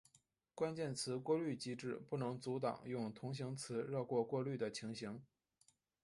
[0.55, 5.21] 关键词过滤机制不能阻挡用同形词绕过过滤的情形。